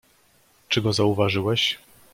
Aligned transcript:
"Czy 0.69 0.81
go 0.81 0.93
zauważyłeś?" 0.93 1.79